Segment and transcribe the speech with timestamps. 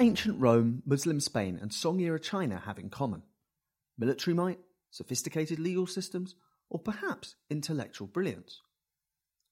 [0.00, 3.22] Ancient Rome, Muslim Spain, and Song era China have in common?
[3.98, 4.58] Military might,
[4.90, 6.34] sophisticated legal systems,
[6.70, 8.62] or perhaps intellectual brilliance?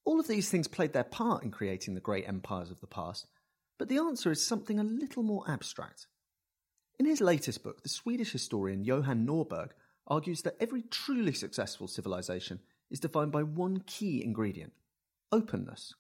[0.07, 3.27] All of these things played their part in creating the great empires of the past,
[3.79, 6.07] but the answer is something a little more abstract.
[6.99, 9.73] In his latest book, the Swedish historian Johan Norberg
[10.07, 12.61] argues that every truly successful civilization
[12.91, 14.73] is defined by one key ingredient
[15.31, 15.95] openness.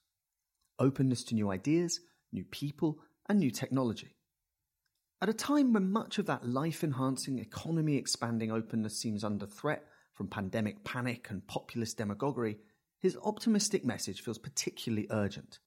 [0.78, 2.00] Openness to new ideas,
[2.32, 4.14] new people, and new technology.
[5.20, 9.84] At a time when much of that life enhancing, economy expanding openness seems under threat
[10.14, 12.58] from pandemic panic and populist demagoguery,
[13.00, 15.58] his optimistic message feels particularly urgent.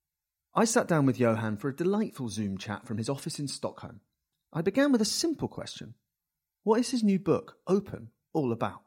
[0.56, 4.00] I sat down with Johan for a delightful Zoom chat from his office in Stockholm.
[4.54, 5.96] I began with a simple question
[6.64, 8.84] What is his new book, Open, all about?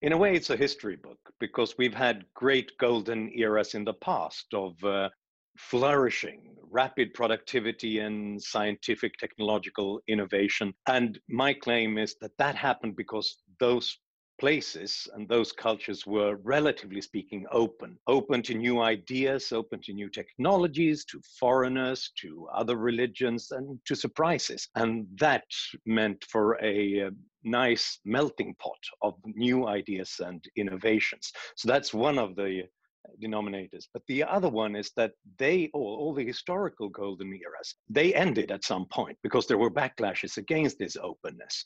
[0.00, 3.94] In a way, it's a history book because we've had great golden eras in the
[3.94, 5.08] past of uh,
[5.56, 10.74] flourishing, rapid productivity and scientific technological innovation.
[10.86, 13.98] And my claim is that that happened because those
[14.38, 17.98] places and those cultures were relatively speaking open.
[18.06, 23.94] Open to new ideas open to new technologies to foreigners to other religions and to
[23.94, 24.68] surprises.
[24.74, 25.44] And that
[25.86, 27.10] meant for a uh,
[27.44, 31.32] nice melting pot of new ideas and innovations.
[31.56, 32.64] So that's one of the
[33.22, 33.86] denominators.
[33.92, 38.50] But the other one is that they all, all the historical golden eras, they ended
[38.50, 41.64] at some point because there were backlashes against this openness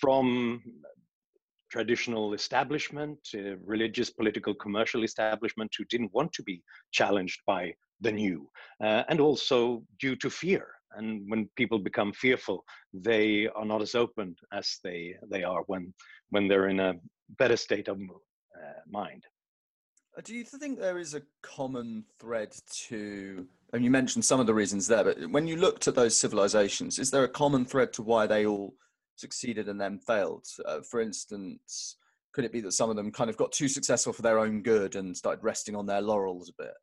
[0.00, 0.62] from
[1.70, 8.12] traditional establishment, uh, religious, political, commercial establishment who didn't want to be challenged by the
[8.12, 8.48] new,
[8.82, 10.68] uh, and also due to fear.
[10.92, 12.64] And when people become fearful,
[12.94, 15.92] they are not as open as they they are when
[16.30, 16.94] when they're in a
[17.38, 19.22] better state of uh, mind.
[20.16, 22.54] Uh, do you think there is a common thread
[22.88, 23.46] to?
[23.72, 26.98] And you mentioned some of the reasons there, but when you looked at those civilizations,
[26.98, 28.74] is there a common thread to why they all
[29.16, 30.46] succeeded and then failed?
[30.64, 31.96] Uh, for instance,
[32.32, 34.62] could it be that some of them kind of got too successful for their own
[34.62, 36.74] good and started resting on their laurels a bit?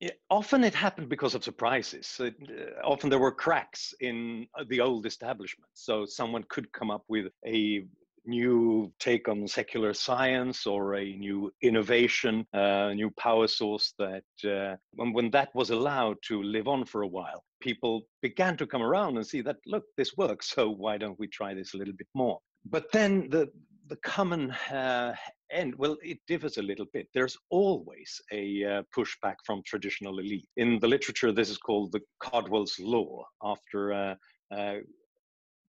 [0.00, 2.16] Yeah, often it happened because of surprises.
[2.18, 5.70] It, uh, often there were cracks in uh, the old establishment.
[5.74, 7.86] So someone could come up with a
[8.26, 14.24] new take on secular science or a new innovation, a uh, new power source that
[14.44, 18.66] uh, when, when that was allowed to live on for a while, people began to
[18.66, 21.76] come around and see that, look, this works, so why don't we try this a
[21.76, 22.38] little bit more?
[22.64, 23.50] But then the,
[23.88, 25.14] the common uh,
[25.50, 27.08] end, well, it differs a little bit.
[27.14, 30.48] There's always a uh, pushback from traditional elite.
[30.56, 34.14] In the literature, this is called the Cardwell's Law, after uh,
[34.54, 34.76] uh,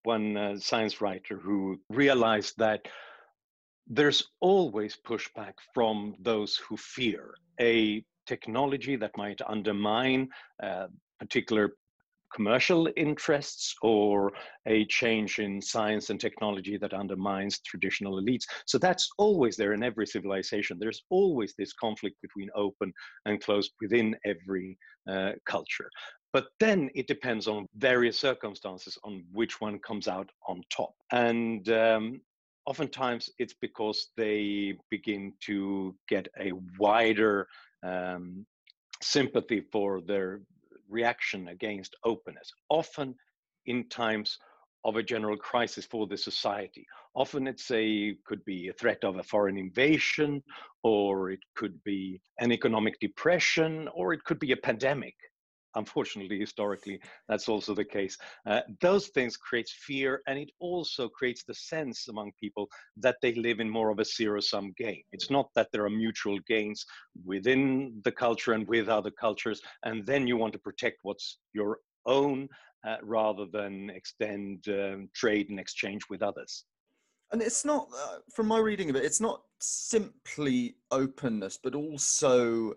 [0.03, 2.87] one uh, science writer who realized that
[3.87, 10.29] there's always pushback from those who fear a technology that might undermine
[10.61, 10.87] uh,
[11.19, 11.73] particular
[12.33, 14.31] commercial interests or
[14.65, 18.43] a change in science and technology that undermines traditional elites.
[18.65, 20.77] So that's always there in every civilization.
[20.79, 22.91] There's always this conflict between open
[23.25, 24.77] and closed within every
[25.07, 25.89] uh, culture.
[26.33, 30.95] But then it depends on various circumstances on which one comes out on top.
[31.11, 32.21] And um,
[32.65, 37.47] oftentimes it's because they begin to get a wider
[37.83, 38.47] um,
[39.01, 40.41] sympathy for their
[40.89, 43.13] reaction against openness, often
[43.67, 44.39] in times
[44.85, 46.85] of a general crisis for the society.
[47.15, 50.41] Often it's a could be a threat of a foreign invasion,
[50.83, 55.15] or it could be an economic depression, or it could be a pandemic
[55.75, 58.17] unfortunately, historically, that's also the case.
[58.45, 62.67] Uh, those things creates fear, and it also creates the sense among people
[62.97, 65.03] that they live in more of a zero-sum game.
[65.11, 66.85] It's not that there are mutual gains
[67.25, 71.79] within the culture and with other cultures, and then you want to protect what's your
[72.05, 72.47] own
[72.85, 76.65] uh, rather than extend um, trade and exchange with others.
[77.31, 82.73] And it's not, uh, from my reading of it, it's not simply openness, but also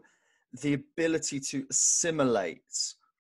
[0.63, 2.63] the ability to assimilate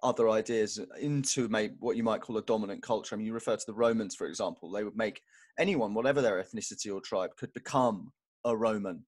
[0.02, 1.48] other ideas into
[1.80, 3.14] what you might call a dominant culture.
[3.14, 4.70] I mean, you refer to the Romans, for example.
[4.70, 5.20] They would make
[5.58, 8.12] anyone, whatever their ethnicity or tribe, could become
[8.44, 9.04] a Roman.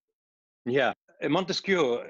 [0.65, 0.93] Yeah,
[1.23, 2.01] Montesquieu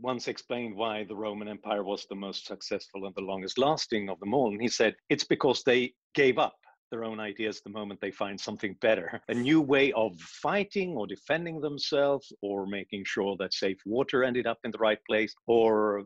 [0.00, 4.18] once explained why the Roman Empire was the most successful and the longest lasting of
[4.20, 4.50] them all.
[4.50, 6.56] And he said, it's because they gave up
[6.90, 9.20] their own ideas the moment they find something better.
[9.28, 14.46] A new way of fighting or defending themselves or making sure that safe water ended
[14.46, 16.04] up in the right place or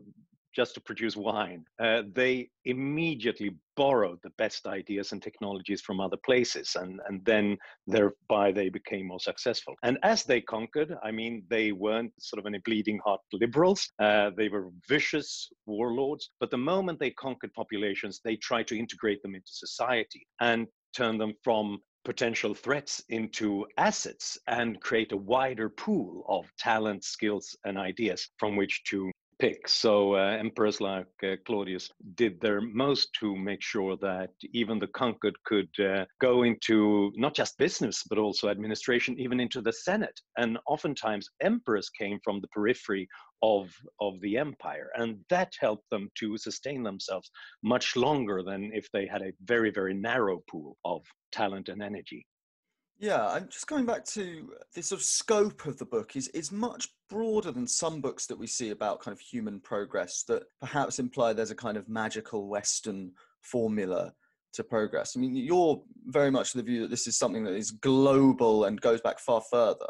[0.55, 1.65] just to produce wine.
[1.79, 7.57] Uh, they immediately borrowed the best ideas and technologies from other places, and, and then
[7.87, 9.75] thereby they became more successful.
[9.83, 14.31] And as they conquered, I mean, they weren't sort of any bleeding heart liberals, uh,
[14.37, 19.35] they were vicious warlords, but the moment they conquered populations, they tried to integrate them
[19.35, 26.23] into society and turn them from potential threats into assets and create a wider pool
[26.29, 29.67] of talent, skills, and ideas from which to pick.
[29.67, 34.87] So uh, emperors like uh, Claudius did their most to make sure that even the
[34.87, 40.19] conquered could uh, go into not just business but also administration, even into the Senate.
[40.37, 43.07] And oftentimes emperors came from the periphery
[43.43, 47.29] of of the empire, and that helped them to sustain themselves
[47.63, 51.01] much longer than if they had a very very narrow pool of
[51.31, 52.25] talent and energy.
[52.97, 56.51] Yeah, I'm just going back to the sort of scope of the book is is
[56.51, 60.97] much broader than some books that we see about kind of human progress that perhaps
[60.99, 63.11] imply there's a kind of magical Western
[63.41, 64.13] formula
[64.53, 65.15] to progress.
[65.15, 68.79] I mean, you're very much the view that this is something that is global and
[68.79, 69.89] goes back far further.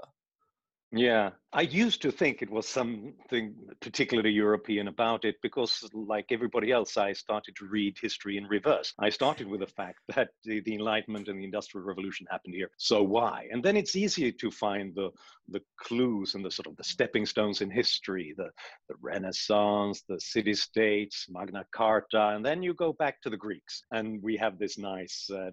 [0.92, 6.72] Yeah, I used to think it was something particularly European about it because, like everybody
[6.72, 8.94] else, I started to read history in reverse.
[9.00, 12.70] I started with the fact that the, the Enlightenment and the Industrial Revolution happened here.
[12.78, 13.48] So why?
[13.52, 15.10] And then it's easier to find the
[15.50, 18.50] the clues and the sort of the stepping stones in history, the
[18.88, 24.22] the Renaissance, the city-states, Magna Carta, and then you go back to the Greeks, and
[24.24, 25.52] we have this nice uh,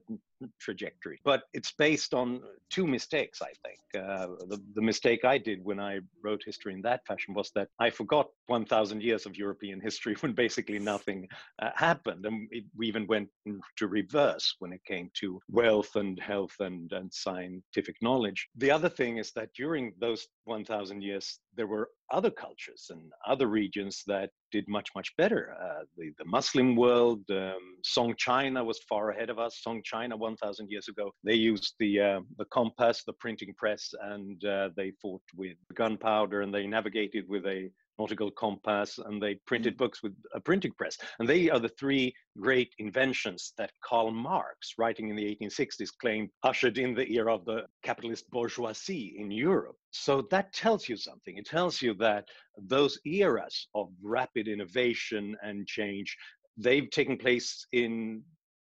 [0.60, 1.20] trajectory.
[1.24, 2.40] But it's based on
[2.70, 3.78] two mistakes, I think.
[3.94, 7.68] Uh, the, the mistake I did when I wrote history in that fashion was that
[7.78, 11.28] I forgot 1,000 years of European history when basically nothing
[11.60, 12.24] uh, happened.
[12.26, 13.28] And it, we even went
[13.76, 18.48] to reverse when it came to wealth and health and, and scientific knowledge.
[18.56, 23.46] The other thing is that during those 1,000 years, there were other cultures and other
[23.46, 25.54] regions that did much, much better.
[25.60, 29.60] Uh, the, the Muslim world, um, Song China was far ahead of us.
[29.62, 34.44] Song China, 1,000 years ago, they used the, uh, the compass, the printing press, and
[34.44, 39.74] uh, they fought with gunpowder and they navigated with a nautical compass, and they printed
[39.74, 39.78] mm.
[39.78, 40.96] books with a printing press.
[41.18, 46.30] And they are the three great inventions that Karl Marx, writing in the 1860s, claimed
[46.42, 49.76] ushered in the era of the capitalist bourgeoisie in Europe.
[49.90, 51.36] So that tells you something.
[51.36, 56.16] It tells you that those eras of rapid innovation and change,
[56.56, 58.22] they've taken place in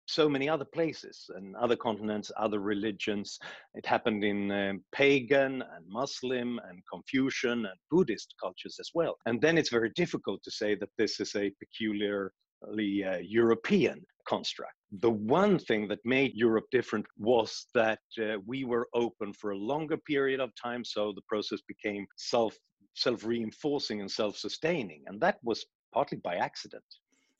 [0.06, 3.40] so many other places and other continents, other religions.
[3.74, 9.16] It happened in um, pagan and Muslim and Confucian and Buddhist cultures as well.
[9.26, 14.74] And then it's very difficult to say that this is a peculiarly uh, European construct.
[15.00, 19.58] The one thing that made Europe different was that uh, we were open for a
[19.58, 22.56] longer period of time, so the process became self
[22.96, 26.84] self reinforcing and self sustaining, and that was partly by accident.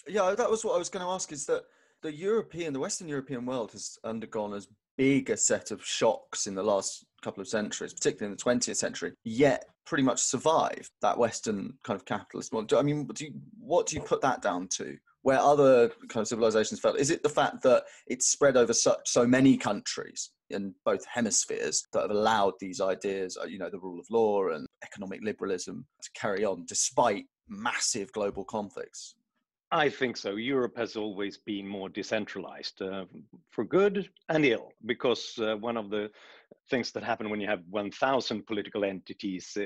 [0.08, 1.32] Yeah, that was what I was going to ask.
[1.32, 1.64] Is that
[2.02, 6.56] the European, the Western European world has undergone as big a set of shocks in
[6.56, 11.18] the last couple of centuries, particularly in the 20th century, yet pretty much survived that
[11.18, 12.78] Western kind of capitalist model.
[12.78, 14.98] I mean, do you, what do you put that down to?
[15.22, 16.94] Where other kind of civilizations fell?
[16.94, 21.84] Is it the fact that it's spread over such so many countries in both hemispheres
[21.94, 25.86] that have allowed these ideas, uh, you know, the rule of law and economic liberalism
[26.04, 29.16] to carry on despite massive global conflicts?
[29.76, 30.36] I think so.
[30.36, 33.04] Europe has always been more decentralized uh,
[33.52, 36.10] for good and ill, because uh, one of the
[36.70, 39.66] things that happen when you have 1,000 political entities uh,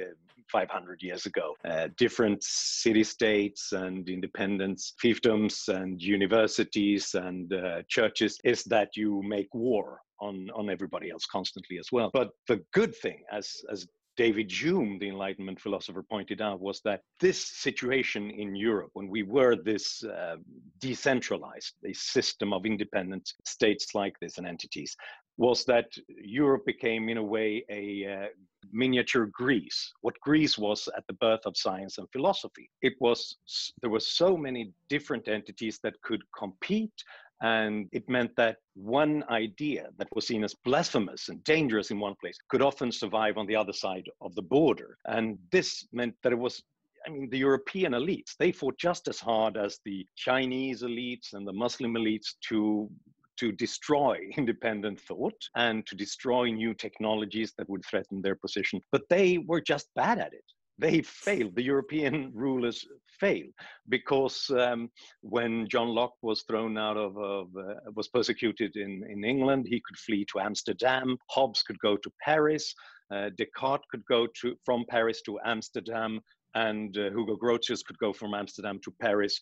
[0.52, 8.40] 500 years ago, uh, different city states and independence, fiefdoms and universities and uh, churches,
[8.44, 12.10] is that you make war on, on everybody else constantly as well.
[12.12, 13.86] But the good thing, as, as
[14.20, 19.24] David Hume, the Enlightenment philosopher, pointed out was that this situation in Europe, when we
[19.24, 20.36] were this uh,
[20.80, 24.94] decentralized, a system of independent states like this and entities,
[25.38, 25.88] was that
[26.22, 28.28] Europe became, in a way, a uh,
[28.74, 29.94] miniature Greece.
[30.02, 32.70] What Greece was at the birth of science and philosophy.
[32.82, 33.38] It was
[33.82, 37.06] there were so many different entities that could compete
[37.42, 42.16] and it meant that one idea that was seen as blasphemous and dangerous in one
[42.22, 44.98] place could often survive on the other side of the border.
[45.06, 46.62] And this meant that it was
[47.08, 51.48] I mean, the European elites, they fought just as hard as the Chinese elites and
[51.48, 52.90] the Muslim elites to
[53.38, 58.82] to destroy independent thought and to destroy new technologies that would threaten their position.
[58.92, 60.44] But they were just bad at it.
[60.80, 61.56] They failed.
[61.56, 62.88] The European rulers
[63.20, 63.54] failed
[63.90, 64.90] because um,
[65.22, 69.82] when John Locke was thrown out of, of uh, was persecuted in, in England, he
[69.86, 71.18] could flee to Amsterdam.
[71.30, 72.74] Hobbes could go to Paris.
[73.14, 76.22] Uh, Descartes could go to from Paris to Amsterdam
[76.56, 79.40] and uh, Hugo Grotius could go from Amsterdam to Paris,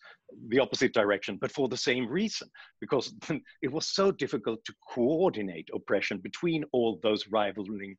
[0.50, 2.50] the opposite direction, but for the same reason,
[2.82, 3.14] because
[3.62, 7.96] it was so difficult to coordinate oppression between all those rivaling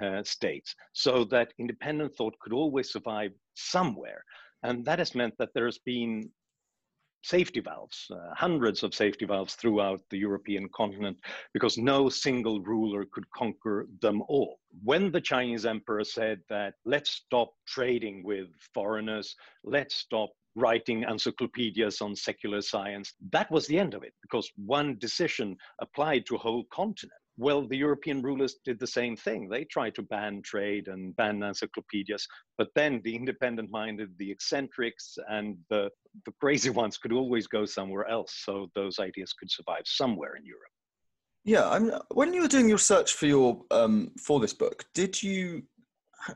[0.00, 4.22] uh, states, so that independent thought could always survive somewhere.
[4.62, 6.30] And that has meant that there's been
[7.24, 11.16] safety valves, uh, hundreds of safety valves throughout the European continent,
[11.54, 14.58] because no single ruler could conquer them all.
[14.82, 22.00] When the Chinese emperor said that, let's stop trading with foreigners, let's stop writing encyclopedias
[22.00, 26.38] on secular science, that was the end of it, because one decision applied to a
[26.38, 27.21] whole continent.
[27.38, 29.48] Well, the European rulers did the same thing.
[29.48, 32.26] They tried to ban trade and ban encyclopedias,
[32.58, 35.90] but then the independent minded, the eccentrics, and the,
[36.26, 38.42] the crazy ones could always go somewhere else.
[38.44, 40.62] So those ideas could survive somewhere in Europe.
[41.44, 45.20] Yeah, I'm, when you were doing your search for your um, for this book, did
[45.20, 45.64] you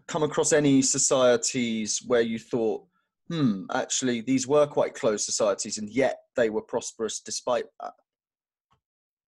[0.09, 2.85] come across any societies where you thought,
[3.31, 7.93] hmm, actually these were quite closed societies, and yet they were prosperous despite that?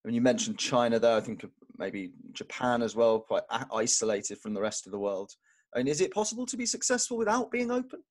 [0.04, 1.16] Mean, you mentioned China there.
[1.16, 1.44] I think
[1.78, 5.32] maybe Japan as well, quite isolated from the rest of the world.
[5.74, 8.02] I mean, is it possible to be successful without being open?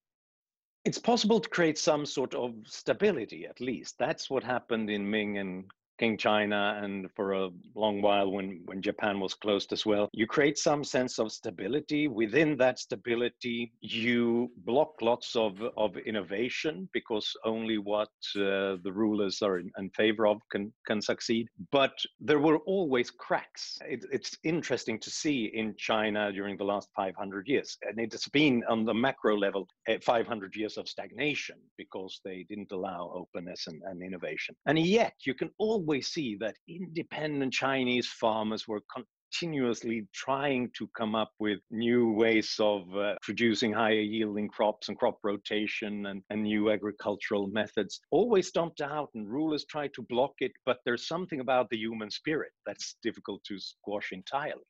[0.83, 3.95] It's possible to create some sort of stability, at least.
[3.99, 5.65] That's what happened in Ming and
[6.01, 10.09] Qing China and for a long while when, when Japan was closed as well.
[10.13, 12.07] You create some sense of stability.
[12.07, 19.41] Within that stability, you block lots of, of innovation because only what uh, the rulers
[19.41, 21.47] are in, in, favor of can, can succeed.
[21.71, 23.77] But there were always cracks.
[23.85, 27.77] It, it's interesting to see in China during the last 500 years.
[27.83, 32.71] And it's been on the macro level eh, 500 years of stagnation because they didn't
[32.71, 34.55] allow openness and, and innovation.
[34.65, 40.87] And yet you can always always see that independent Chinese farmers were continuously trying to
[40.97, 46.21] come up with new ways of uh, producing higher yielding crops and crop rotation and,
[46.29, 47.99] and new agricultural methods.
[48.09, 52.09] Always stomped out, and rulers try to block it, but there's something about the human
[52.09, 54.63] spirit that's difficult to squash entirely.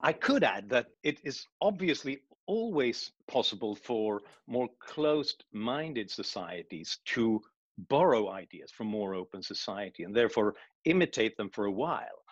[0.00, 7.40] I could add that it is obviously always possible for more closed minded societies to
[7.88, 10.54] borrow ideas from more open society and therefore
[10.84, 12.24] imitate them for a while.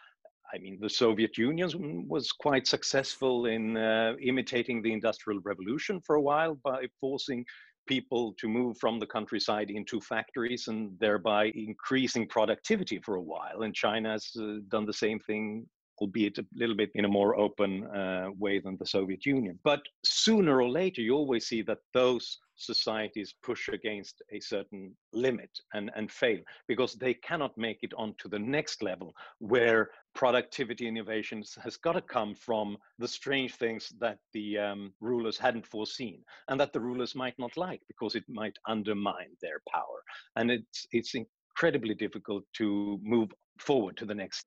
[0.55, 6.17] I mean, the Soviet Union was quite successful in uh, imitating the Industrial Revolution for
[6.17, 7.45] a while by forcing
[7.87, 13.63] people to move from the countryside into factories and thereby increasing productivity for a while.
[13.63, 15.67] And China has uh, done the same thing
[16.01, 19.59] albeit a little bit in a more open uh, way than the Soviet Union.
[19.65, 25.51] But sooner or later, you always see that those societies push against a certain limit
[25.75, 26.39] and, and fail
[26.69, 32.01] because they cannot make it onto the next level where productivity innovations has got to
[32.01, 37.15] come from the strange things that the um, rulers hadn't foreseen and that the rulers
[37.15, 40.03] might not like because it might undermine their power
[40.37, 44.47] and it's it's incredibly difficult to move forward to the next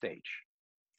[0.00, 0.30] Stage.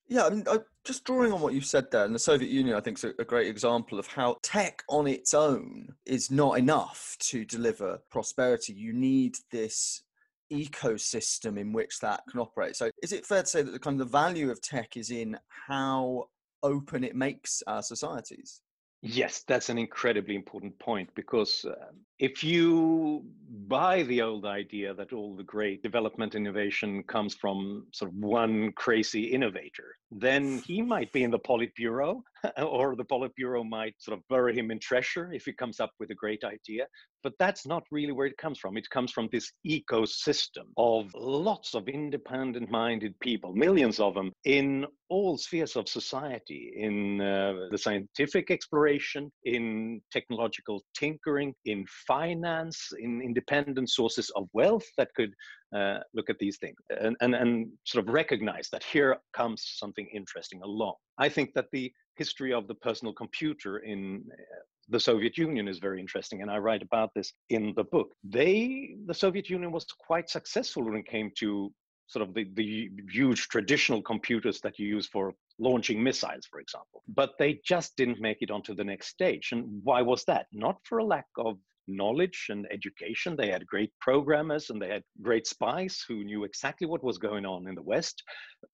[0.08, 2.52] Yeah, I mean, I, uh, just drawing on what you said there, and the Soviet
[2.52, 6.30] Union, I think, is a, a great example of how tech on its own is
[6.30, 8.74] not enough to deliver prosperity.
[8.74, 10.04] You need this
[10.52, 12.76] ecosystem in which that can operate.
[12.76, 15.12] So, is it fair to say that the kind of the value of tech is
[15.12, 16.26] in how
[16.62, 18.62] open it makes our societies?
[19.04, 21.74] Yes, that's an incredibly important point because uh,
[22.20, 23.26] if you
[23.68, 28.72] buy the old idea that all the great development innovation comes from sort of one
[28.74, 32.22] crazy innovator, then he might be in the Politburo,
[32.62, 36.10] or the Politburo might sort of bury him in treasure if he comes up with
[36.12, 36.86] a great idea.
[37.24, 38.78] But that's not really where it comes from.
[38.78, 44.86] It comes from this ecosystem of lots of independent minded people, millions of them in
[45.10, 53.22] all spheres of society, in uh, the scientific exploration, in technological tinkering, in finance, in
[53.22, 55.34] independent sources of wealth that could
[55.76, 60.08] uh, look at these things and, and, and sort of recognize that here comes something
[60.14, 60.96] interesting along.
[61.18, 64.44] I think that the history of the personal computer in uh,
[64.90, 68.10] the Soviet Union is very interesting, and I write about this in the book.
[68.24, 71.72] They, the Soviet Union, was quite successful when it came to
[72.08, 77.04] sort of the, the huge traditional computers that you use for launching missiles, for example.
[77.08, 79.50] But they just didn't make it onto the next stage.
[79.54, 80.48] And why was that?
[80.52, 83.36] Not for a lack of knowledge and education.
[83.36, 87.46] They had great programmers and they had great spies who knew exactly what was going
[87.46, 88.24] on in the West,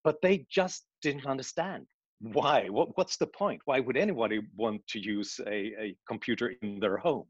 [0.04, 1.86] but they just didn't understand
[2.20, 2.68] why.
[2.70, 3.62] What, what's the point?
[3.66, 7.26] Why would anybody want to use a, a computer in their home?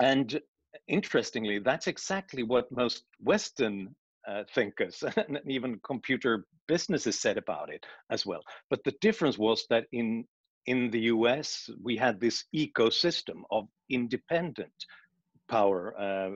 [0.00, 0.40] And
[0.88, 3.94] interestingly, that's exactly what most Western
[4.28, 8.42] uh, thinkers and even computer businesses said about it as well.
[8.68, 10.24] But the difference was that in
[10.66, 14.72] in the US, we had this ecosystem of independent
[15.50, 16.30] power uh,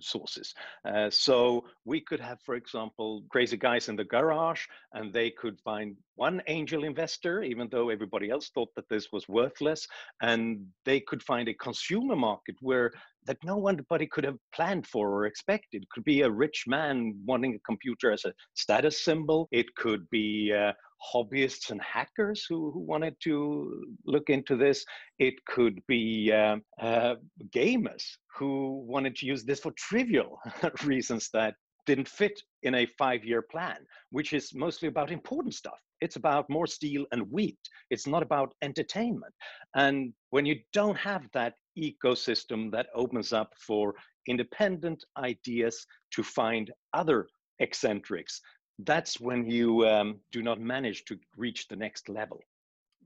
[0.00, 0.54] sources.
[0.84, 5.58] Uh, so we could have, for example, crazy guys in the garage, and they could
[5.60, 9.86] find one angel investor, even though everybody else thought that this was worthless,
[10.22, 12.92] and they could find a consumer market where
[13.26, 15.82] that no one but could have planned for or expected.
[15.82, 19.48] It could be a rich man wanting a computer as a status symbol.
[19.50, 20.72] It could be uh,
[21.12, 24.84] hobbyists and hackers who, who wanted to look into this.
[25.18, 27.16] It could be uh, uh,
[27.54, 28.04] gamers
[28.36, 30.38] who wanted to use this for trivial
[30.84, 31.54] reasons that
[31.86, 33.78] didn't fit in a five year plan,
[34.10, 35.80] which is mostly about important stuff.
[36.00, 37.58] It's about more steel and wheat.
[37.90, 39.34] It's not about entertainment.
[39.74, 43.94] And when you don't have that ecosystem that opens up for
[44.28, 47.26] independent ideas to find other
[47.60, 48.40] eccentrics
[48.84, 52.40] that's when you um, do not manage to reach the next level.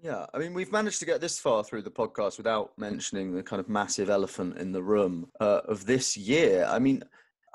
[0.03, 3.43] Yeah, I mean, we've managed to get this far through the podcast without mentioning the
[3.43, 6.67] kind of massive elephant in the room uh, of this year.
[6.69, 7.03] I mean,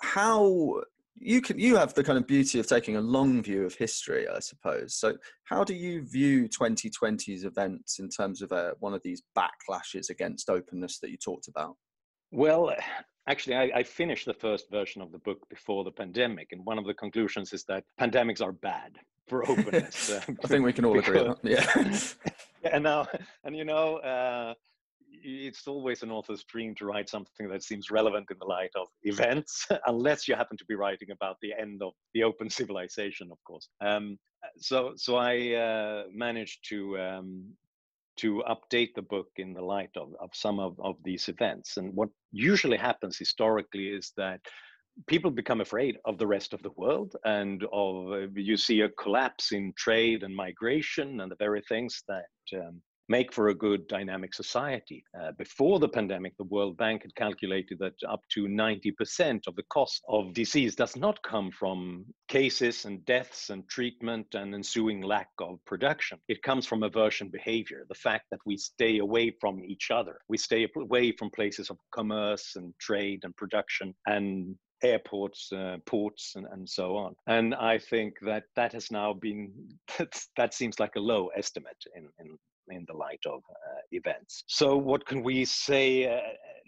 [0.02, 0.82] how
[1.22, 4.28] you can you have the kind of beauty of taking a long view of history,
[4.28, 4.96] I suppose.
[4.96, 10.10] So, how do you view 2020's events in terms of uh, one of these backlashes
[10.10, 11.76] against openness that you talked about?
[12.32, 12.74] Well,
[13.30, 16.78] actually, I, I, finished the first version of the book before the pandemic, and one
[16.78, 20.12] of the conclusions is that pandemics are bad for openness.
[20.12, 21.54] Uh, I think we can all because, agree.
[21.54, 21.74] Yeah.
[22.64, 23.08] yeah, and now,
[23.44, 24.54] and you know, uh,
[25.12, 28.88] it's always an author's dream to write something that seems relevant in the light of
[29.04, 33.38] events, unless you happen to be writing about the end of the open civilization, of
[33.44, 33.70] course.
[33.82, 34.18] Um,
[34.58, 37.46] so, so I uh, managed to um,
[38.20, 41.78] to update the book in the light of, of some of, of these events.
[41.78, 44.40] And what usually happens historically is that
[45.08, 48.90] people become afraid of the rest of the world and of uh, you see a
[48.90, 53.88] collapse in trade and migration and the very things that um, make for a good
[53.88, 55.04] dynamic society.
[55.20, 59.64] Uh, before the pandemic, the World Bank had calculated that up to 90% of the
[59.70, 65.30] cost of disease does not come from cases and deaths and treatment and ensuing lack
[65.40, 66.20] of production.
[66.28, 70.20] It comes from aversion behavior, the fact that we stay away from each other.
[70.28, 76.34] We stay away from places of commerce and trade and production and airports, uh, ports,
[76.36, 77.16] and, and so on.
[77.28, 79.52] And I think that that has now been,
[80.38, 82.38] that seems like a low estimate in, in,
[82.72, 84.44] in the light of uh, events.
[84.48, 86.20] So, what can we say uh,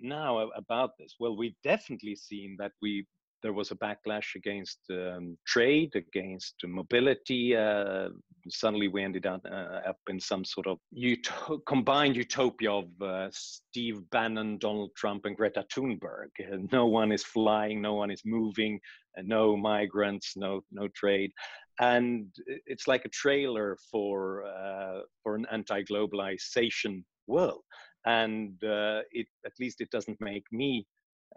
[0.02, 1.16] now about this?
[1.20, 3.06] Well, we've definitely seen that we
[3.42, 7.56] there was a backlash against um, trade, against mobility.
[7.56, 8.10] Uh,
[8.50, 13.30] suddenly, we ended up, uh, up in some sort of ut- combined utopia of uh,
[13.32, 16.30] Steve Bannon, Donald Trump, and Greta Thunberg.
[16.72, 18.80] no one is flying, no one is moving,
[19.24, 21.32] no migrants, no no trade,
[21.80, 22.28] and
[22.66, 27.62] it's like a trailer for uh, for an anti-globalization world.
[28.06, 30.86] And uh, it at least it doesn't make me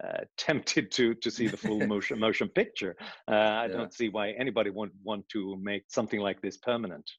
[0.03, 2.95] uh, tempted to to see the full motion motion picture.
[3.27, 3.67] Uh, I yeah.
[3.67, 7.09] don't see why anybody would want to make something like this permanent.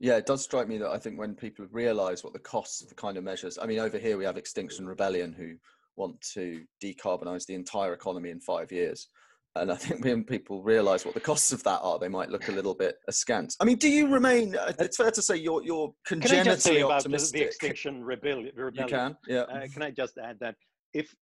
[0.00, 2.88] Yeah, it does strike me that I think when people realise what the costs of
[2.88, 5.54] the kind of measures, I mean, over here we have Extinction Rebellion who
[5.96, 9.08] want to decarbonise the entire economy in five years.
[9.56, 12.48] And I think when people realise what the costs of that are, they might look
[12.48, 13.56] a little bit askance.
[13.60, 14.56] I mean, do you remain?
[14.56, 17.06] Uh, it's fair to say you're you're congenitally can I just say optimistic.
[17.06, 19.42] About the, the Extinction Rebellion, You can, yeah.
[19.42, 20.56] Uh, can I just add that
[20.92, 21.14] if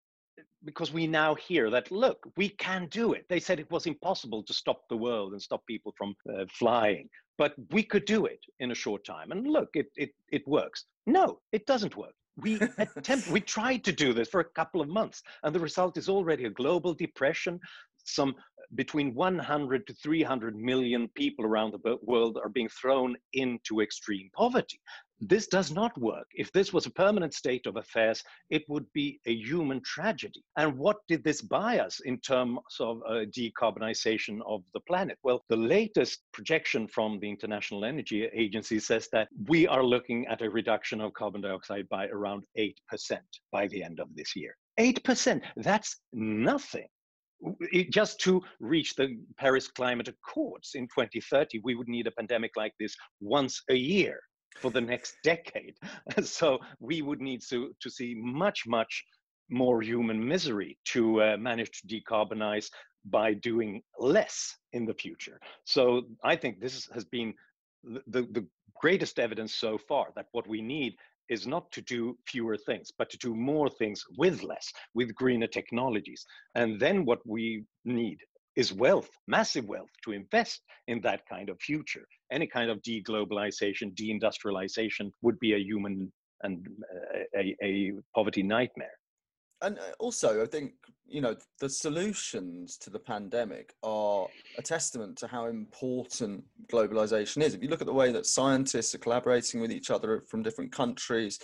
[0.63, 4.43] because we now hear that look we can do it they said it was impossible
[4.43, 8.39] to stop the world and stop people from uh, flying but we could do it
[8.59, 12.59] in a short time and look it it, it works no it doesn't work we
[12.77, 16.09] attempt we tried to do this for a couple of months and the result is
[16.09, 17.59] already a global depression
[18.05, 18.35] some
[18.75, 24.79] between 100 to 300 million people around the world are being thrown into extreme poverty
[25.21, 26.27] this does not work.
[26.33, 30.43] If this was a permanent state of affairs, it would be a human tragedy.
[30.57, 35.19] And what did this buy us in terms of uh, decarbonization of the planet?
[35.23, 40.41] Well, the latest projection from the International Energy Agency says that we are looking at
[40.41, 42.73] a reduction of carbon dioxide by around 8%
[43.51, 44.57] by the end of this year.
[44.79, 46.87] 8%, that's nothing.
[47.89, 52.73] Just to reach the Paris Climate Accords in 2030, we would need a pandemic like
[52.79, 54.19] this once a year
[54.57, 55.75] for the next decade.
[56.23, 59.03] so we would need to, to see much, much
[59.49, 62.69] more human misery to uh, manage to decarbonize
[63.05, 65.39] by doing less in the future.
[65.65, 67.33] So I think this has been
[67.83, 68.47] the, the
[68.79, 70.95] greatest evidence so far that what we need
[71.31, 75.47] is not to do fewer things, but to do more things with less, with greener
[75.47, 76.23] technologies.
[76.55, 78.19] And then what we need
[78.55, 82.05] is wealth, massive wealth, to invest in that kind of future.
[82.31, 86.11] Any kind of deglobalization, deindustrialization would be a human
[86.43, 88.97] and uh, a, a poverty nightmare.
[89.61, 90.73] And uh, also, I think
[91.07, 97.53] you know the solutions to the pandemic are a testament to how important globalization is.
[97.53, 100.71] If you look at the way that scientists are collaborating with each other from different
[100.71, 101.39] countries,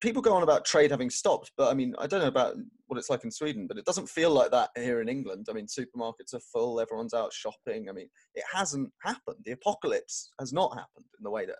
[0.00, 2.56] people go on about trade having stopped, but I mean, I don't know about
[2.86, 5.46] what it's like in Sweden, but it doesn't feel like that here in England.
[5.48, 7.88] I mean, supermarkets are full, everyone's out shopping.
[7.88, 9.38] I mean, it hasn't happened.
[9.44, 11.56] The apocalypse has not happened in the way that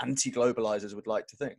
[0.00, 1.58] anti globalizers would like to think.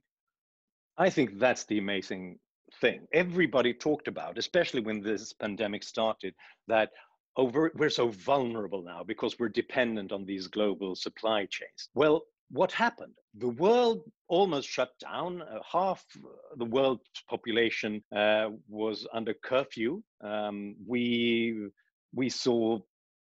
[0.98, 2.40] I think that's the amazing
[2.82, 3.08] thing.
[3.14, 6.34] Everybody talked about, especially when this pandemic started,
[6.68, 6.92] that
[7.36, 11.90] over, we're so vulnerable now because we're dependent on these global supply chains.
[11.94, 13.14] Well, what happened?
[13.38, 15.42] The world almost shut down.
[15.42, 16.04] Uh, half
[16.56, 20.02] the world's population uh, was under curfew.
[20.22, 21.70] Um, we
[22.14, 22.80] we saw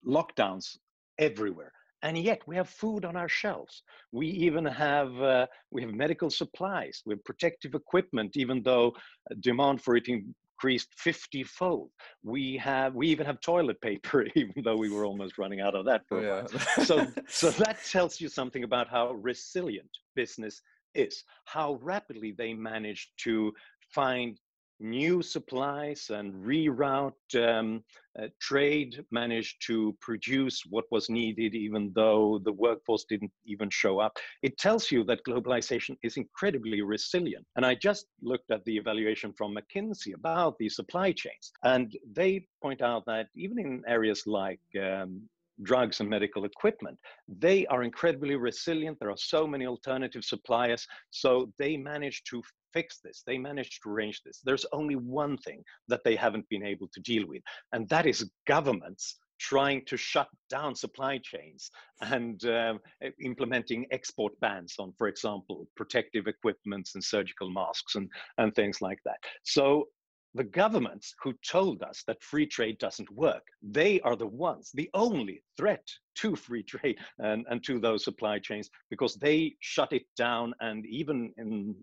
[0.06, 0.76] lockdowns
[1.18, 3.82] everywhere, and yet we have food on our shelves.
[4.12, 8.92] We even have uh, we have medical supplies, we have protective equipment, even though
[9.40, 11.90] demand for it increased 50 fold.
[12.22, 15.84] We have we even have toilet paper, even though we were almost running out of
[15.86, 16.02] that.
[16.10, 16.46] Yeah.
[16.84, 20.60] so so that tells you something about how resilient business
[20.94, 23.52] is, how rapidly they manage to
[23.94, 24.38] find
[24.80, 27.82] new supplies and reroute um,
[28.20, 33.98] uh, trade managed to produce what was needed even though the workforce didn't even show
[33.98, 38.76] up it tells you that globalization is incredibly resilient and i just looked at the
[38.76, 44.24] evaluation from mckinsey about the supply chains and they point out that even in areas
[44.26, 45.22] like um,
[45.62, 46.98] drugs and medical equipment.
[47.28, 48.98] They are incredibly resilient.
[49.00, 50.86] There are so many alternative suppliers.
[51.10, 52.42] So they manage to
[52.76, 53.22] fix this.
[53.26, 54.40] They managed to arrange this.
[54.44, 58.30] There's only one thing that they haven't been able to deal with, and that is
[58.46, 62.78] governments trying to shut down supply chains and um,
[63.22, 68.08] implementing export bans on, for example, protective equipments and surgical masks and,
[68.38, 69.18] and things like that.
[69.42, 69.88] So
[70.34, 74.90] the governments who told us that free trade doesn't work, they are the ones, the
[74.92, 75.86] only threat
[76.16, 80.52] to free trade and, and to those supply chains because they shut it down.
[80.60, 81.74] And even in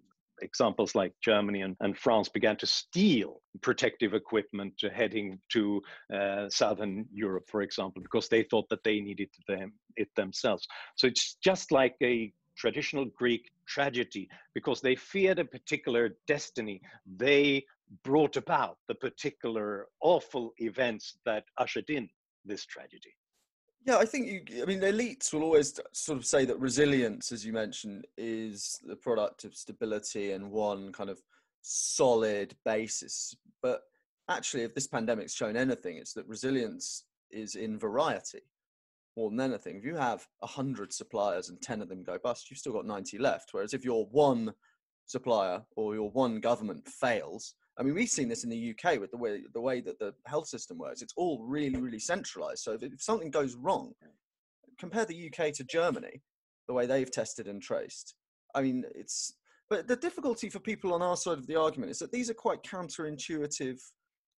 [0.43, 5.82] examples like Germany and, and France began to steal protective equipment heading to
[6.13, 10.67] uh, southern Europe, for example, because they thought that they needed them, it themselves.
[10.95, 16.82] So it's just like a traditional Greek tragedy because they feared a particular destiny.
[17.17, 17.65] They
[18.03, 22.10] brought about the particular awful events that ushered in
[22.45, 23.13] this tragedy.
[23.86, 24.63] Yeah, I think you.
[24.63, 28.96] I mean, elites will always sort of say that resilience, as you mentioned, is the
[28.96, 31.22] product of stability and one kind of
[31.62, 33.36] solid basis.
[33.62, 33.82] But
[34.30, 38.41] actually, if this pandemic's shown anything, it's that resilience is in variety
[39.17, 39.78] more than anything.
[39.78, 43.17] If you have hundred suppliers and ten of them go bust, you've still got ninety
[43.17, 43.50] left.
[43.52, 44.54] Whereas if your one
[45.08, 49.12] supplier or your one government fails, I mean, we've seen this in the UK with
[49.12, 51.01] the way the way that the health system works.
[51.01, 52.63] It's all really, really centralized.
[52.63, 53.93] So if, if something goes wrong,
[54.79, 56.21] compare the UK to Germany,
[56.67, 58.15] the way they've tested and traced.
[58.55, 59.33] I mean, it's
[59.69, 62.36] but the difficulty for people on our side of the argument is that these are
[62.36, 63.79] quite counterintuitive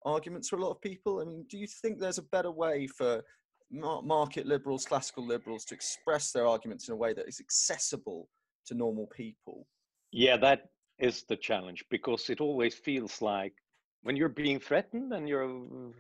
[0.06, 1.20] arguments for a lot of people.
[1.20, 3.22] I mean, do you think there's a better way for
[3.72, 8.30] market liberals, classical liberals, to express their arguments in a way that is accessible
[8.68, 9.68] to normal people?
[10.12, 10.70] Yeah, that
[11.00, 13.54] is the challenge because it always feels like
[14.04, 15.94] when you're being threatened and you're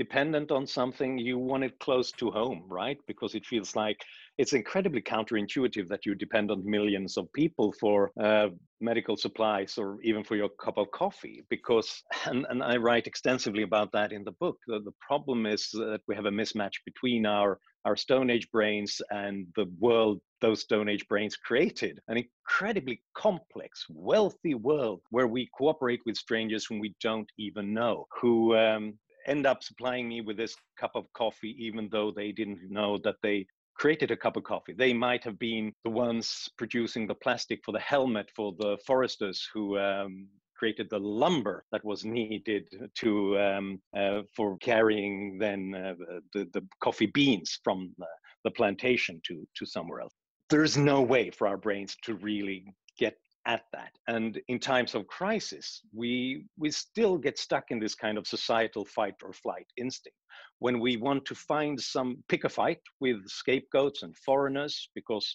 [0.00, 2.96] dependent on something, you want it close to home, right?
[3.06, 3.98] Because it feels like
[4.38, 8.48] it's incredibly counterintuitive that you depend on millions of people for uh,
[8.80, 11.44] medical supplies or even for your cup of coffee.
[11.50, 15.68] Because, and, and I write extensively about that in the book, the, the problem is
[15.74, 20.62] that we have a mismatch between our our Stone Age brains and the world those
[20.62, 22.00] Stone Age brains created.
[22.08, 28.06] An incredibly complex, wealthy world where we cooperate with strangers whom we don't even know,
[28.20, 32.70] who um, end up supplying me with this cup of coffee, even though they didn't
[32.70, 34.74] know that they created a cup of coffee.
[34.74, 39.48] They might have been the ones producing the plastic for the helmet for the foresters
[39.52, 40.28] who um,
[40.60, 42.64] created the lumber that was needed
[43.02, 43.10] to
[43.46, 43.66] um,
[44.00, 45.94] uh, for carrying then uh,
[46.34, 48.10] the, the coffee beans from the,
[48.44, 50.14] the plantation to to somewhere else.
[50.52, 52.60] There's no way for our brains to really
[53.02, 53.92] get at that.
[54.14, 55.66] And in times of crisis,
[56.00, 56.14] we
[56.62, 60.20] we still get stuck in this kind of societal fight or flight instinct.
[60.64, 65.26] When we want to find some pick a fight with scapegoats and foreigners because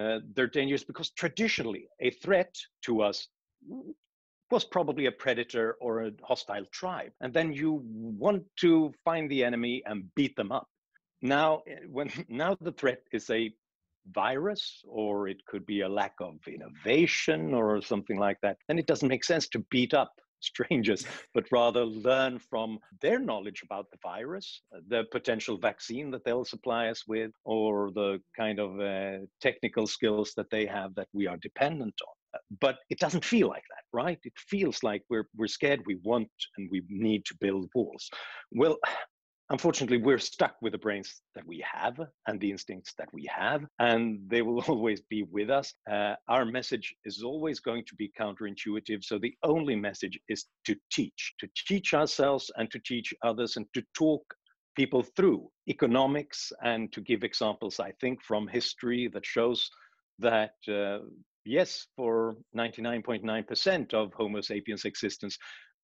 [0.00, 2.52] uh, they're dangerous, because traditionally a threat
[2.86, 3.18] to us
[4.50, 7.12] was probably a predator or a hostile tribe.
[7.20, 10.66] And then you want to find the enemy and beat them up.
[11.22, 13.52] Now, eh, when now the threat is a
[14.12, 18.86] virus or it could be a lack of innovation or something like that, then it
[18.86, 23.98] doesn't make sense to beat up strangers, but rather learn from their knowledge about the
[24.02, 29.18] virus, uh, the potential vaccine that they'll supply us with, or the kind of uh,
[29.42, 32.14] technical skills that they have that we are dependent on.
[32.34, 34.18] Uh, but it doesn't feel like that, right?
[34.24, 38.08] It feels like we're we're scared, we want, and we need to build walls.
[38.52, 38.78] Well,
[39.50, 43.64] unfortunately, we're stuck with the brains that we have and the instincts that we have,
[43.78, 45.74] and they will always be with us.
[45.90, 49.02] Uh, our message is always going to be counterintuitive.
[49.02, 53.66] So the only message is to teach, to teach ourselves and to teach others and
[53.74, 54.22] to talk
[54.76, 59.68] people through economics and to give examples, I think, from history that shows
[60.20, 60.98] that uh,
[61.44, 65.38] yes, for 99.9% of Homo sapiens existence,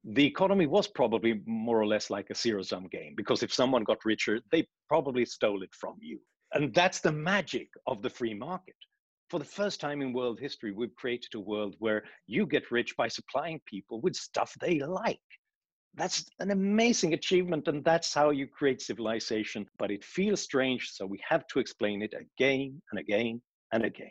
[0.04, 3.82] the economy was probably more or less like a zero sum game because if someone
[3.82, 6.20] got richer, they probably stole it from you.
[6.52, 8.76] And that's the magic of the free market.
[9.30, 12.96] For the first time in world history, we've created a world where you get rich
[12.96, 15.18] by supplying people with stuff they like.
[15.94, 19.66] That's an amazing achievement, and that's how you create civilization.
[19.78, 23.42] But it feels strange, so we have to explain it again and again
[23.72, 24.10] and again.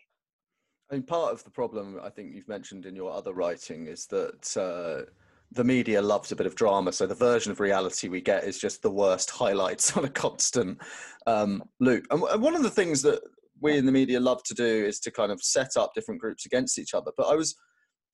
[0.89, 4.05] I mean, part of the problem I think you've mentioned in your other writing is
[4.07, 5.09] that uh,
[5.51, 6.91] the media loves a bit of drama.
[6.91, 10.79] So the version of reality we get is just the worst highlights on a constant
[11.25, 12.05] um, loop.
[12.11, 13.21] And, one of the things that
[13.61, 16.45] we in the media love to do is to kind of set up different groups
[16.45, 17.11] against each other.
[17.17, 17.55] But I was,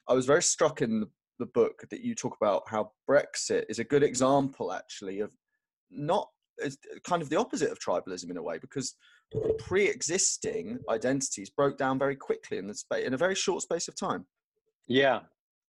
[0.07, 3.79] I was very struck in the, the book that you talk about how Brexit is
[3.79, 5.31] a good example, actually, of
[5.89, 8.95] not it's kind of the opposite of tribalism in a way because
[9.59, 13.95] pre-existing identities broke down very quickly in the space in a very short space of
[13.95, 14.25] time.
[14.87, 15.21] Yeah,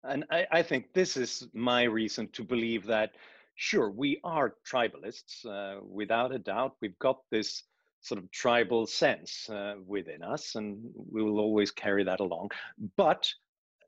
[0.04, 3.12] and I, I think this is my reason to believe that
[3.54, 6.76] sure, we are tribalists, uh, without a doubt.
[6.80, 7.64] We've got this
[8.00, 12.50] sort of tribal sense uh, within us, and we will always carry that along.
[12.96, 13.28] But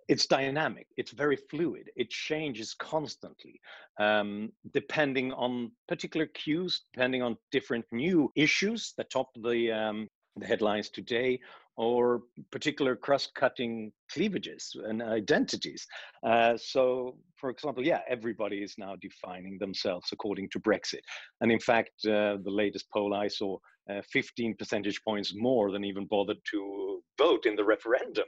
[0.09, 3.61] it's dynamic, it's very fluid, it changes constantly,
[3.99, 10.47] um, depending on particular cues, depending on different new issues that top the, um, the
[10.47, 11.41] headlines today,
[11.77, 15.87] or particular cross-cutting cleavages and identities.
[16.23, 21.01] Uh, so, for example, yeah, everybody is now defining themselves according to Brexit.
[21.41, 23.59] And in fact, uh, the latest poll I saw,
[23.91, 28.25] uh, 15 percentage points more than even bothered to vote in the referendum.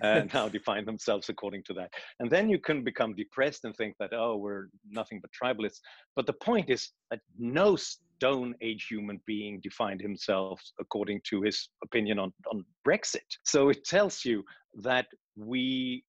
[0.00, 1.90] Uh, now define themselves according to that.
[2.20, 5.80] And then you can become depressed and think that, oh, we're nothing but tribalists.
[6.16, 11.68] But the point is that no stone age human being defined himself according to his
[11.82, 13.28] opinion on, on Brexit.
[13.44, 14.44] So it tells you
[14.82, 16.04] that we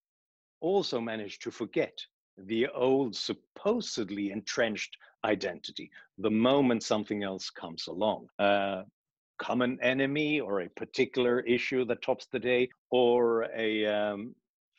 [0.61, 1.93] also managed to forget
[2.37, 8.27] the old supposedly entrenched identity the moment something else comes along.
[8.39, 8.83] Uh,
[9.43, 14.33] common enemy or a particular issue that tops the day or a um,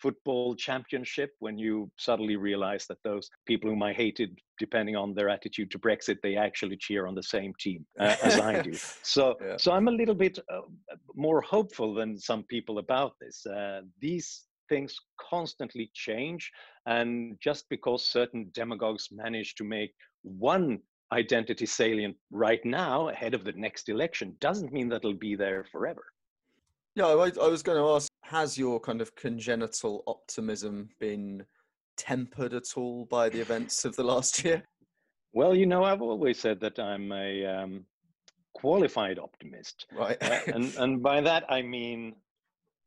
[0.05, 5.29] football championship when you suddenly realize that those people whom I hated, depending on their
[5.29, 8.75] attitude to Brexit, they actually cheer on the same team uh, as I do.
[9.03, 9.57] So, yeah.
[9.59, 10.61] so I'm a little bit uh,
[11.15, 13.47] more hopeful than some people about this.
[13.47, 14.95] Uh, these things
[15.31, 16.51] constantly change,
[16.87, 20.81] and just because certain demagogues manage to make one
[21.15, 25.65] identity salient right now ahead of the next election doesn't mean that it'll be there
[25.71, 26.05] forever.
[26.97, 31.45] Yeah, I, I was going to ask has your kind of congenital optimism been
[31.97, 34.63] tempered at all by the events of the last year?
[35.33, 37.85] Well, you know, I've always said that I'm a um,
[38.55, 39.87] qualified optimist.
[39.93, 40.17] Right.
[40.23, 42.15] uh, and, and by that, I mean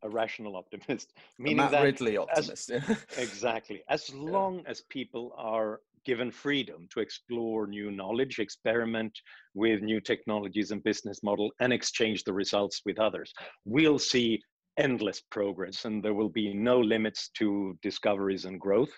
[0.03, 1.13] a rational optimist.
[1.37, 2.71] Meaning Matt that Ridley optimist.
[2.71, 3.83] As, exactly.
[3.89, 4.71] As long yeah.
[4.71, 9.11] as people are given freedom to explore new knowledge, experiment
[9.53, 13.33] with new technologies and business model, and exchange the results with others.
[13.65, 14.41] We'll see
[14.77, 18.93] endless progress and there will be no limits to discoveries and growth.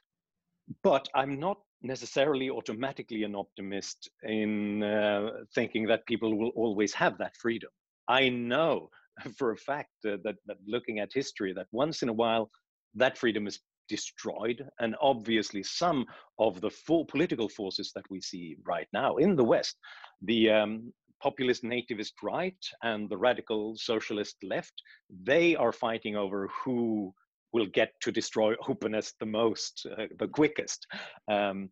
[0.84, 7.18] But I'm not necessarily automatically an optimist in uh, thinking that people will always have
[7.18, 7.72] that freedom.
[8.08, 8.90] I know
[9.38, 12.52] for a fact uh, that, that looking at history, that once in a while
[12.96, 14.64] that freedom is destroyed.
[14.80, 16.06] And obviously, some
[16.38, 19.76] of the full political forces that we see right now in the West,
[20.22, 24.74] the um, populist nativist right and the radical socialist left,
[25.24, 27.14] they are fighting over who
[27.52, 30.86] will get to destroy openness the most, uh, the quickest.
[31.30, 31.70] Um,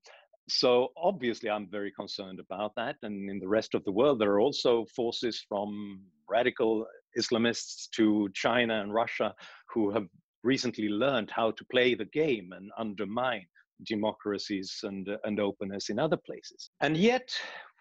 [0.50, 2.96] so obviously, I'm very concerned about that.
[3.04, 6.86] And in the rest of the world, there are also forces from radical
[7.18, 9.34] Islamists to China and Russia
[9.74, 10.08] who have
[10.44, 13.46] recently learned how to play the game and undermine
[13.84, 16.70] democracies and, uh, and openness in other places.
[16.82, 17.30] And yet,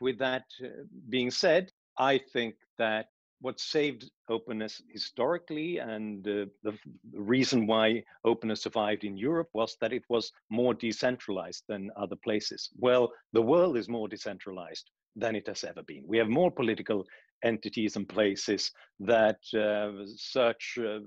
[0.00, 0.68] with that uh,
[1.08, 3.06] being said, I think that
[3.40, 6.78] what saved openness historically and uh, the, the,
[7.12, 12.70] reason why openness survived in Europe was that it was more decentralized than other places.
[12.78, 16.04] Well, the world is more decentralized than it has ever been.
[16.06, 17.04] We have more political
[17.44, 21.00] entities and places that uh, search uh,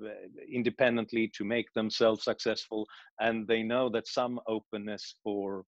[0.51, 2.87] independently to make themselves successful.
[3.19, 5.63] And they know that some openness for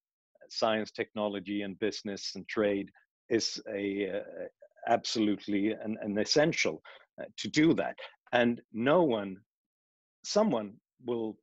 [0.50, 2.90] science, technology, and business and trade
[3.30, 4.46] is a uh,
[4.88, 6.82] absolutely an, an essential
[7.20, 7.96] uh, to do that.
[8.32, 9.36] And no one,
[10.24, 10.74] someone
[11.04, 11.36] will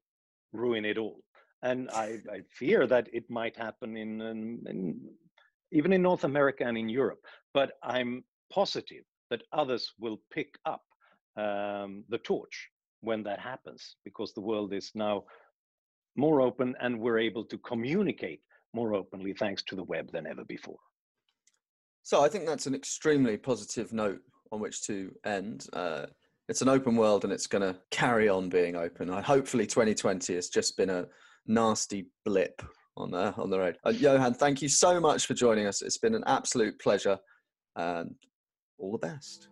[0.54, 1.22] ruin it all.
[1.62, 5.00] And I, I fear that it might happen in, in, in
[5.72, 7.20] even in North America and in Europe.
[7.54, 10.82] But I'm positive that others will pick up
[11.38, 12.70] um, the torch
[13.02, 15.24] when that happens because the world is now
[16.16, 18.42] more open and we're able to communicate
[18.74, 20.78] more openly thanks to the web than ever before.
[22.04, 25.68] So I think that's an extremely positive note on which to end.
[25.74, 26.08] Uh,
[26.48, 29.10] it's an open world and it's going to carry on being open.
[29.10, 31.06] I, hopefully 2020 has just been a
[31.48, 32.62] nasty blip
[33.00, 33.78] on the, on the road.
[33.86, 35.82] Uh, Johan, thank you so much for joining us.
[35.82, 37.18] It's been an absolute pleasure.
[37.76, 38.16] And
[38.80, 39.50] all the best.